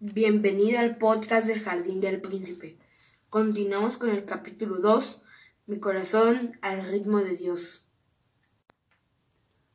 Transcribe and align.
Bienvenida 0.00 0.78
al 0.78 0.96
podcast 0.96 1.48
del 1.48 1.58
Jardín 1.58 2.00
del 2.00 2.20
Príncipe. 2.20 2.78
Continuamos 3.30 3.98
con 3.98 4.10
el 4.10 4.24
capítulo 4.26 4.78
2, 4.78 5.22
Mi 5.66 5.80
corazón 5.80 6.56
al 6.62 6.88
ritmo 6.88 7.18
de 7.18 7.36
Dios. 7.36 7.88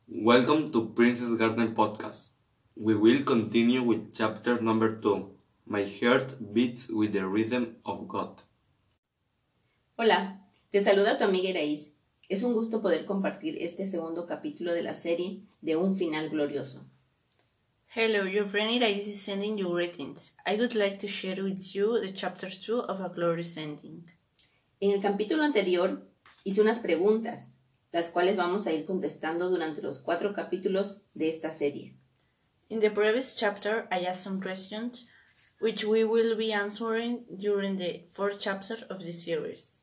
Welcome 0.07 0.71
to 0.71 0.95
Princess 0.95 1.35
Garden 1.35 1.75
Podcast. 1.75 2.37
We 2.77 2.95
will 2.95 3.25
continue 3.25 3.81
with 3.81 4.13
chapter 4.13 4.63
number 4.63 5.01
2. 5.01 5.29
My 5.65 5.85
heart 6.01 6.37
beats 6.39 6.89
with 6.89 7.11
the 7.11 7.25
rhythm 7.25 7.75
of 7.83 8.07
God. 8.07 8.37
Hola, 9.97 10.47
te 10.71 10.79
saluda 10.79 11.17
tu 11.17 11.25
amiga 11.25 11.49
Iraís. 11.49 11.97
Es 12.29 12.43
un 12.43 12.53
gusto 12.53 12.81
poder 12.81 13.05
compartir 13.05 13.57
este 13.59 13.85
segundo 13.85 14.25
capítulo 14.25 14.71
de 14.71 14.83
la 14.83 14.93
serie 14.93 15.41
de 15.59 15.75
Un 15.75 15.93
final 15.93 16.29
glorioso. 16.29 16.89
Hello, 17.95 18.23
your 18.23 18.45
friend 18.47 18.71
Irais 18.71 19.07
is 19.07 19.21
sending 19.21 19.55
you 19.55 19.69
greetings. 19.69 20.33
I 20.47 20.55
would 20.55 20.73
like 20.73 20.97
to 20.97 21.07
share 21.07 21.43
with 21.43 21.75
you 21.75 22.01
the 22.01 22.11
chapter 22.11 22.49
2 22.49 22.79
of 22.89 22.99
A 22.99 23.09
Glorious 23.09 23.55
Ending. 23.55 24.09
En 24.81 24.93
el 24.93 24.99
capítulo 24.99 25.43
anterior 25.43 26.01
hice 26.43 26.61
unas 26.61 26.79
preguntas, 26.79 27.51
las 27.91 28.09
cuales 28.09 28.35
vamos 28.35 28.65
a 28.65 28.73
ir 28.73 28.85
contestando 28.85 29.47
durante 29.47 29.83
los 29.83 29.99
cuatro 29.99 30.33
capítulos 30.33 31.03
de 31.13 31.29
esta 31.29 31.51
serie. 31.51 31.95
In 32.67 32.79
the 32.79 32.89
previous 32.89 33.35
chapter, 33.35 33.87
I 33.91 34.07
asked 34.07 34.23
some 34.23 34.41
questions 34.41 35.07
which 35.61 35.85
we 35.85 36.03
will 36.03 36.35
be 36.35 36.51
answering 36.51 37.25
during 37.29 37.77
the 37.77 38.07
fourth 38.11 38.39
chapter 38.39 38.87
of 38.89 39.03
the 39.03 39.13
series. 39.13 39.79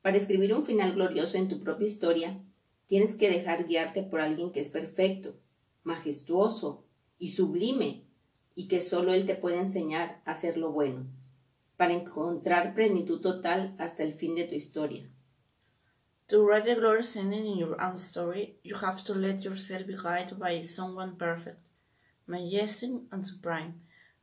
Para 0.00 0.16
escribir 0.16 0.54
un 0.54 0.64
final 0.64 0.92
glorioso 0.92 1.36
en 1.36 1.48
tu 1.48 1.58
propia 1.58 1.88
historia, 1.88 2.40
tienes 2.86 3.16
que 3.16 3.28
dejar 3.28 3.66
guiarte 3.66 4.04
por 4.04 4.20
alguien 4.20 4.52
que 4.52 4.60
es 4.60 4.70
perfecto, 4.70 5.34
majestuoso 5.82 6.84
y 7.18 7.28
sublime, 7.28 8.04
y 8.54 8.68
que 8.68 8.80
solo 8.80 9.12
Él 9.12 9.26
te 9.26 9.34
puede 9.34 9.58
enseñar 9.58 10.20
a 10.24 10.32
hacer 10.32 10.56
lo 10.56 10.72
bueno, 10.72 11.06
para 11.76 11.94
encontrar 11.94 12.74
plenitud 12.74 13.20
total 13.20 13.74
hasta 13.78 14.02
el 14.02 14.14
fin 14.14 14.34
de 14.34 14.44
tu 14.44 14.54
historia. 14.54 15.08
To 16.28 16.44
write 16.44 16.64
the 16.64 16.74
glorious 16.74 17.16
ending 17.16 17.46
in 17.46 17.56
your 17.56 17.80
own 17.80 17.96
story, 17.96 18.58
you 18.62 18.76
have 18.76 19.02
to 19.04 19.14
let 19.14 19.42
yourself 19.44 19.86
be 19.86 19.96
guided 19.96 20.38
by 20.38 20.62
someone 20.62 21.16
perfect, 21.16 21.58
majestic 22.26 22.90
and 23.10 23.26
supreme, 23.26 23.80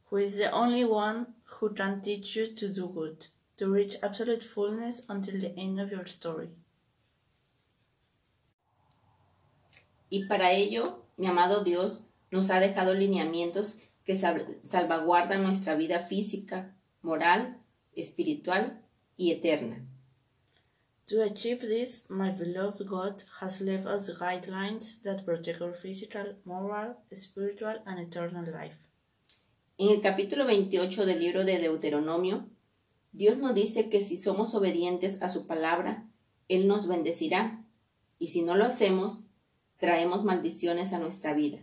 who 0.10 0.18
is 0.18 0.38
the 0.38 0.52
only 0.52 0.86
one 0.86 1.26
who 1.46 1.74
can 1.74 2.02
teach 2.02 2.36
you 2.36 2.54
to 2.54 2.72
do 2.72 2.88
good, 2.88 3.26
to 3.58 3.74
reach 3.74 3.96
absolute 4.04 4.44
fullness 4.44 5.04
until 5.10 5.40
the 5.40 5.58
end 5.58 5.80
of 5.80 5.92
your 5.92 6.06
story. 6.06 6.50
Y 10.12 10.26
para 10.28 10.52
ello, 10.52 11.06
mi 11.18 11.26
amado 11.28 11.64
Dios 11.64 12.02
nos 12.32 12.52
ha 12.52 12.60
dejado 12.60 12.94
lineamientos 12.94 13.78
que 14.04 14.16
salvaguardan 14.16 15.44
nuestra 15.44 15.76
vida 15.76 16.00
física, 16.00 16.76
moral, 17.02 17.58
espiritual 17.96 18.82
y 19.18 19.32
eterna. 19.32 19.86
To 21.08 21.22
achieve 21.22 21.68
this, 21.68 22.10
my 22.10 22.32
beloved 22.32 22.88
God 22.88 23.24
has 23.40 23.62
left 23.62 23.86
us 23.86 24.10
guidelines 24.20 25.04
that 25.04 25.24
protect 25.24 25.62
our 25.62 25.76
physical, 25.76 26.36
moral, 26.46 26.98
spiritual, 27.14 27.80
and 27.86 28.00
eternal 28.00 28.46
life. 28.46 28.76
En 29.78 29.90
el 29.90 30.02
capítulo 30.02 30.46
28 30.46 31.06
del 31.06 31.20
libro 31.20 31.46
de 31.46 31.60
Deuteronomio, 31.60 32.48
Dios 33.12 33.38
nos 33.38 33.54
dice 33.54 33.90
que 33.90 34.02
si 34.02 34.18
somos 34.18 34.56
obedientes 34.56 35.22
a 35.22 35.30
su 35.30 35.46
palabra, 35.46 36.08
Él 36.48 36.68
nos 36.68 36.88
bendecirá, 36.88 37.64
y 38.18 38.30
si 38.30 38.42
no 38.42 38.56
lo 38.56 38.66
hacemos, 38.66 39.22
traemos 39.78 40.24
maldiciones 40.24 40.92
a 40.92 41.00
nuestra 41.00 41.36
vida. 41.36 41.60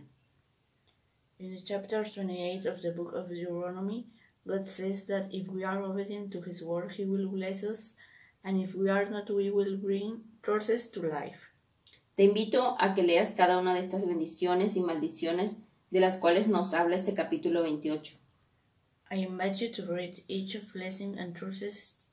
In 1.43 1.59
chapter 1.65 2.05
28 2.05 2.65
of 2.67 2.81
the 2.81 2.91
book 2.91 3.11
of 3.13 3.27
Deuteronomy, 3.27 4.07
God 4.47 4.69
says 4.69 5.03
that 5.07 5.27
if 5.33 5.45
we 5.49 5.65
are 5.65 5.83
obedient 5.83 6.31
to 6.31 6.41
His 6.41 6.63
word, 6.63 6.93
He 6.93 7.03
will 7.03 7.27
bless 7.27 7.65
us, 7.65 7.97
and 8.45 8.61
if 8.61 8.73
we 8.73 8.89
are 8.89 9.09
not, 9.09 9.29
we 9.29 9.51
will 9.51 9.75
bring 9.75 10.21
curses 10.41 10.87
to 10.91 11.01
life. 11.01 11.51
Te 12.15 12.23
invito 12.23 12.77
a 12.79 12.93
que 12.93 13.03
leas 13.03 13.31
cada 13.31 13.57
una 13.57 13.73
de 13.73 13.81
estas 13.81 14.05
bendiciones 14.07 14.77
y 14.77 14.83
maldiciones 14.83 15.57
de 15.91 15.99
las 15.99 16.17
cuales 16.17 16.47
nos 16.47 16.73
habla 16.73 16.95
este 16.95 17.13
capítulo 17.13 17.63
28. 17.63 18.15
I 19.11 19.15
invite 19.15 19.59
you 19.59 19.69
to 19.73 19.93
read 19.93 20.23
each 20.29 20.55
of 20.55 20.71
blessing 20.71 21.19
and 21.19 21.37
curses 21.37 22.07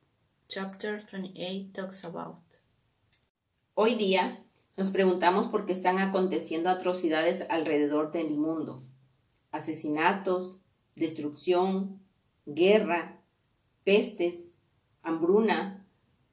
chapter 0.49 1.06
28 1.09 1.72
talks 1.72 2.05
about. 2.05 2.43
Hoy 3.75 3.94
día 3.94 4.43
nos 4.76 4.91
preguntamos 4.91 5.47
por 5.47 5.66
qué 5.66 5.72
están 5.72 6.00
aconteciendo 6.00 6.69
atrocidades 6.69 7.47
alrededor 7.49 8.10
del 8.10 8.37
mundo 8.37 8.90
asesinatos, 9.53 10.61
destrucción, 10.97 12.00
guerra, 12.47 13.21
pestes, 13.84 14.55
hambruna, 15.03 15.87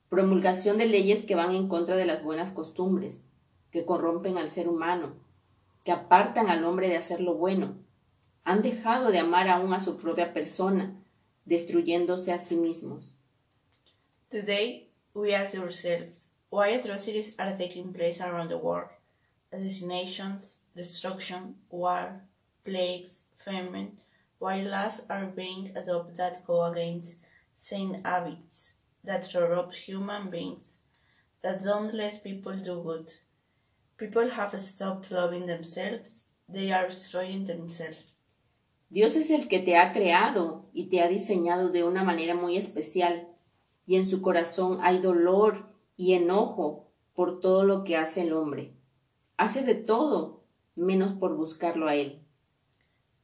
promulgación 0.09 0.77
de 0.77 0.87
leyes 0.87 1.23
que 1.23 1.35
van 1.35 1.51
en 1.51 1.67
contra 1.67 1.95
de 1.95 2.05
las 2.05 2.23
buenas 2.23 2.51
costumbres, 2.51 3.25
que 3.71 3.85
corrompen 3.85 4.37
al 4.37 4.49
ser 4.49 4.69
humano, 4.69 5.13
que 5.83 5.91
apartan 5.91 6.49
al 6.49 6.63
hombre 6.63 6.89
de 6.89 6.97
hacer 6.97 7.21
lo 7.21 7.35
bueno, 7.35 7.75
han 8.43 8.61
dejado 8.61 9.11
de 9.11 9.19
amar 9.19 9.49
aún 9.49 9.73
a 9.73 9.81
su 9.81 9.97
propia 9.97 10.33
persona, 10.33 10.95
destruyéndose 11.45 12.31
a 12.31 12.39
sí 12.39 12.55
mismos. 12.55 13.17
Today, 14.29 14.89
we 15.13 15.33
ask 15.33 15.57
ourselves, 15.57 16.29
why 16.49 16.73
atrocities 16.73 17.35
are 17.37 17.55
taking 17.57 17.91
place 17.91 18.21
around 18.21 18.49
the 18.49 18.57
world? 18.57 18.89
Assassinations, 19.51 20.59
destruction, 20.75 21.55
war, 21.69 22.26
plagues, 22.67 23.23
famine, 23.37 23.91
while 24.39 24.63
laws 24.69 25.05
are 25.09 25.27
being 25.27 25.71
adopted 25.75 26.17
that 26.17 26.45
go 26.45 26.65
against 26.65 27.15
sane 27.55 28.01
habits, 28.03 28.73
that 29.03 29.31
corrupt 29.31 29.75
human 29.75 30.29
beings, 30.29 30.79
that 31.41 31.63
don't 31.63 31.93
let 31.93 32.23
people 32.23 32.57
do 32.57 32.81
good. 32.83 33.11
People 33.97 34.29
have 34.29 34.59
stopped 34.59 35.09
loving 35.11 35.47
themselves, 35.47 36.25
they 36.49 36.71
are 36.71 36.87
destroying 36.87 37.45
themselves. 37.45 38.17
Dios 38.89 39.15
es 39.15 39.31
el 39.31 39.47
que 39.49 39.59
te 39.59 39.75
ha 39.75 39.91
creado 39.91 40.69
y 40.73 40.87
te 40.89 41.01
ha 41.01 41.09
diseñado 41.09 41.69
de 41.69 41.83
una 41.83 42.03
manera 42.03 42.35
muy 42.35 42.57
especial, 42.57 43.27
y 43.85 43.95
en 43.95 44.05
su 44.05 44.21
corazón 44.21 44.79
hay 44.81 44.99
dolor 44.99 45.73
y 45.97 46.13
enojo 46.13 46.91
por 47.13 47.39
todo 47.39 47.63
lo 47.63 47.83
que 47.83 47.97
hace 47.97 48.23
el 48.23 48.33
hombre. 48.33 48.75
Hace 49.37 49.63
de 49.63 49.75
todo 49.75 50.43
menos 50.75 51.13
por 51.13 51.35
buscarlo 51.35 51.87
a 51.87 51.95
Él. 51.95 52.26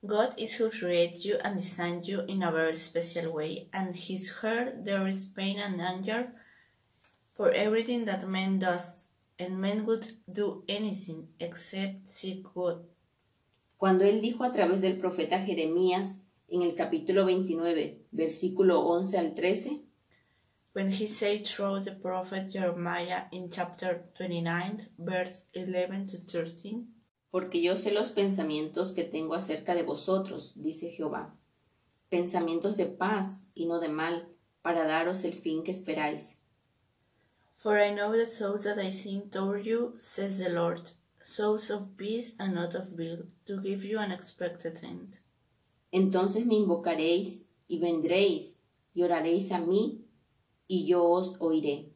God 0.06 0.36
is 0.38 0.56
who 0.56 0.70
created 0.70 1.24
you 1.24 1.38
and 1.44 1.56
designed 1.56 2.06
you 2.06 2.22
in 2.22 2.44
a 2.44 2.52
very 2.52 2.76
special 2.76 3.32
way, 3.34 3.70
and 3.72 3.96
His 3.96 4.30
heart 4.32 4.84
there 4.84 5.08
is 5.08 5.26
pain 5.26 5.60
and 5.60 5.80
anger 5.80 6.34
for 7.32 7.52
everything 7.52 8.06
that 8.06 8.28
man 8.28 8.60
does, 8.60 9.08
and 9.40 9.62
man 9.62 9.86
would 9.86 10.12
do 10.32 10.64
anything 10.68 11.30
except 11.40 12.10
seek 12.10 12.44
good. 12.54 12.84
Cuando 13.78 14.04
Él 14.04 14.22
dijo 14.22 14.44
a 14.44 14.52
través 14.52 14.82
del 14.82 14.98
profeta 14.98 15.40
Jeremías 15.40 16.24
en 16.50 16.62
el 16.64 16.76
capítulo 16.76 17.26
29, 17.26 18.02
versículo 18.12 18.82
11 18.86 19.18
al 19.18 19.34
13, 19.34 19.82
When 20.74 20.92
he 20.92 21.06
said 21.06 21.46
through 21.46 21.82
the 21.82 21.92
prophet 21.92 22.52
Jeremiah 22.52 23.26
in 23.32 23.50
chapter 23.50 24.06
29, 24.18 24.90
verse 24.98 25.46
11 25.54 26.08
to 26.08 26.18
13, 26.18 26.88
porque 27.34 27.64
yo 27.64 27.78
sé 27.78 27.92
los 27.92 28.12
pensamientos 28.12 28.92
que 28.92 29.04
tengo 29.04 29.34
acerca 29.34 29.74
de 29.74 29.82
vosotros, 29.82 30.54
dice 30.62 30.92
Jehová, 30.92 31.36
pensamientos 32.08 32.78
de 32.78 32.86
paz 32.86 33.48
y 33.56 33.66
no 33.66 33.80
de 33.80 33.90
mal, 33.90 34.30
para 34.62 34.86
daros 34.86 35.24
el 35.24 35.34
fin 35.34 35.64
que 35.64 35.72
esperáis. 35.72 36.44
For 37.58 37.80
I 37.80 37.90
know 37.90 38.12
the 38.12 38.28
thoughts 38.28 38.66
that 38.66 38.78
I 38.78 38.92
think 38.92 39.32
toward 39.32 39.66
you, 39.66 39.96
says 39.98 40.38
the 40.38 40.50
Lord, 40.52 40.92
thoughts 41.26 41.72
of 41.72 41.98
peace 41.98 42.36
and 42.38 42.54
not 42.54 42.76
of 42.76 43.00
ill, 43.00 43.26
to 43.48 43.60
give 43.60 43.84
you 43.84 43.98
an 43.98 44.12
expected 44.12 44.84
end. 44.84 45.22
Entonces 45.92 46.46
me 46.46 46.54
invocaréis 46.54 47.48
y 47.68 47.80
vendréis 47.80 48.60
y 48.94 49.02
oraréis 49.02 49.52
a 49.52 49.60
mí, 49.60 50.04
y 50.68 50.86
yo 50.86 51.04
os 51.04 51.36
oiré. 51.40 51.90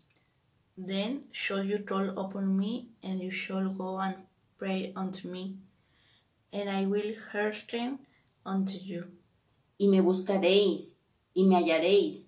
Then 0.76 1.28
shall 1.32 1.64
you 1.64 1.86
call 1.86 2.18
upon 2.18 2.58
me, 2.58 2.90
and 3.04 3.22
you 3.22 3.30
shall 3.30 3.70
go 3.70 4.00
and 4.00 4.27
pray 4.58 4.94
unto 4.96 5.28
me, 5.28 5.56
and 6.52 6.70
I 6.70 6.86
will 6.86 7.14
hearken 7.32 8.00
unto 8.46 8.78
you. 8.78 9.06
Y 9.78 9.88
me 9.88 10.02
buscaréis 10.02 10.96
y 11.34 11.44
me 11.46 11.56
hallaréis, 11.56 12.28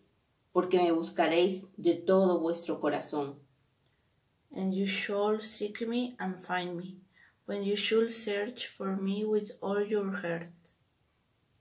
porque 0.54 0.78
me 0.78 0.92
buscaréis 0.92 1.66
de 1.78 1.96
todo 1.96 2.40
vuestro 2.40 2.80
corazón. 2.80 3.36
And 4.56 4.74
you 4.74 4.86
shall 4.86 5.42
seek 5.42 5.88
me 5.88 6.16
and 6.20 6.42
find 6.42 6.76
me, 6.78 6.98
when 7.46 7.64
you 7.64 7.76
shall 7.76 8.10
search 8.10 8.68
for 8.68 8.96
me 8.96 9.26
with 9.26 9.52
all 9.62 9.84
your 9.84 10.12
heart. 10.12 10.50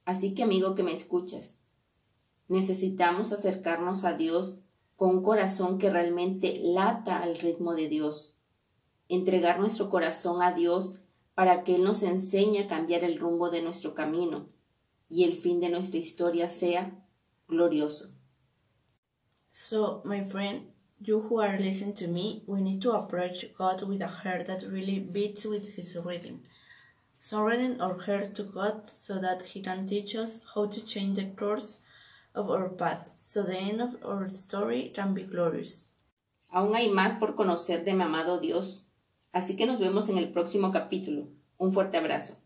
Así 0.05 0.35
que 0.35 0.43
amigo 0.43 0.75
que 0.75 0.83
me 0.83 0.93
escuchas, 0.93 1.59
necesitamos 2.49 3.33
acercarnos 3.33 4.05
a 4.05 4.15
Dios 4.15 4.57
con 4.97 5.11
un 5.11 5.23
corazón 5.23 5.79
que 5.79 5.91
realmente 5.91 6.59
lata 6.63 7.23
al 7.23 7.37
ritmo 7.37 7.75
de 7.75 7.89
Dios 7.89 8.38
entregar 9.09 9.59
nuestro 9.59 9.91
corazón 9.91 10.43
a 10.43 10.53
Dios 10.53 11.01
para 11.35 11.65
que 11.65 11.77
Él 11.77 11.85
nos 11.85 12.03
enseñe 12.03 12.59
a 12.59 12.69
cambiar 12.69 13.05
el 13.05 13.19
rumbo 13.19 13.51
de 13.51 13.63
nuestro 13.63 13.95
camino, 13.95 14.49
y 15.09 15.25
el 15.25 15.37
fin 15.37 15.61
de 15.61 15.71
nuestra 15.71 15.99
historia 15.99 16.51
sea 16.51 16.93
glorioso. 17.47 18.11
So, 19.51 20.03
my 20.05 20.25
friend, 20.25 20.71
you 21.01 21.21
who 21.21 21.41
are 21.41 21.59
listening 21.59 21.95
to 21.95 22.09
me, 22.09 22.43
we 22.47 22.61
need 22.61 22.83
to 22.83 22.93
approach 22.93 23.47
God 23.57 23.83
with 23.83 24.03
a 24.03 24.09
heart 24.09 24.47
that 24.47 24.63
really 24.63 24.99
beats 24.99 25.45
with 25.47 25.77
His 25.77 25.97
rhythm. 25.97 26.43
Surrendering 27.19 27.81
our 27.81 27.99
heart 27.99 28.35
to 28.35 28.45
God 28.45 28.89
so 28.89 29.19
that 29.19 29.43
He 29.43 29.63
can 29.63 29.87
teach 29.87 30.15
us 30.15 30.43
how 30.55 30.67
to 30.67 30.81
change 30.85 31.17
the 31.17 31.27
course 31.37 31.81
of 32.35 32.51
our 32.51 32.69
path, 32.69 33.13
so 33.15 33.43
the 33.43 33.57
end 33.57 33.81
of 33.81 33.97
our 34.05 34.29
story 34.31 34.93
can 34.95 35.15
be 35.15 35.23
glorious. 35.23 35.91
Aún 36.53 36.75
hay 36.75 36.89
más 36.89 37.19
por 37.19 37.35
conocer 37.35 37.85
de 37.85 37.95
mi 37.95 38.05
amado 38.05 38.39
Dios, 38.39 38.88
así 39.33 39.57
que 39.57 39.67
nos 39.67 39.81
vemos 39.81 40.09
en 40.09 40.19
el 40.19 40.31
próximo 40.31 40.73
capítulo. 40.73 41.29
Un 41.57 41.73
fuerte 41.73 41.99
abrazo. 41.99 42.37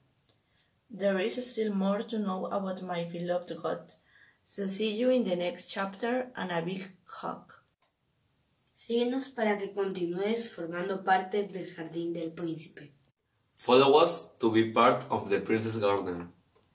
There 0.95 1.25
is 1.25 1.37
still 1.37 1.73
more 1.73 2.05
to 2.05 2.19
know 2.19 2.47
about 2.47 2.83
my 2.83 3.05
beloved 3.05 3.55
God. 3.63 3.95
So 4.45 4.67
see 4.67 4.97
you 4.97 5.11
in 5.11 5.25
the 5.25 5.37
next 5.37 5.69
chapter 5.71 6.31
and 6.35 6.51
a 6.51 6.61
big 6.61 6.83
hug. 7.23 7.53
Síguenos 8.75 9.29
para 9.29 9.59
que 9.59 9.73
continúes 9.73 10.53
formando 10.53 11.05
parte 11.05 11.45
del 11.45 11.73
jardín 11.75 12.13
del 12.13 12.33
príncipe. 12.33 12.93
Follow 13.55 14.03
us 14.03 14.37
to 14.39 14.51
be 14.51 14.73
part 14.73 15.05
of 15.09 15.31
the 15.31 15.39
Princess 15.39 15.77
Garden. 15.77 16.33